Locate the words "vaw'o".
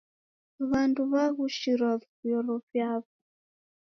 2.71-2.99